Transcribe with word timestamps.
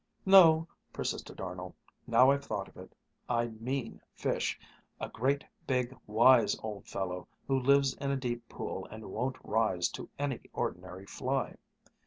"No," 0.25 0.67
persisted 0.91 1.39
Arnold. 1.39 1.75
"Now 2.07 2.31
I've 2.31 2.43
thought 2.43 2.67
of 2.67 2.75
it, 2.75 2.95
I 3.29 3.49
mean 3.49 4.01
fish, 4.15 4.59
a 4.99 5.07
great 5.09 5.43
big, 5.67 5.95
wise 6.07 6.57
old 6.63 6.87
fellow, 6.87 7.27
who 7.45 7.59
lives 7.59 7.93
in 7.97 8.09
a 8.09 8.17
deep 8.17 8.49
pool 8.49 8.87
and 8.87 9.11
won't 9.11 9.37
rise 9.43 9.89
to 9.89 10.09
any 10.17 10.39
ordinary 10.53 11.05
fly." 11.05 11.55